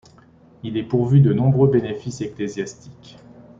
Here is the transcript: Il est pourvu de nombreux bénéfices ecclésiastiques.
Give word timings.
Il 0.63 0.77
est 0.77 0.83
pourvu 0.83 1.19
de 1.21 1.31
nombreux 1.31 1.69
bénéfices 1.69 2.21
ecclésiastiques. 2.21 3.19